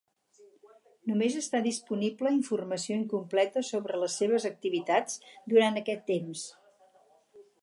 [1.11, 5.23] Només està disponible informació incompleta sobre les seves activitats
[5.55, 6.53] durant aquest temps.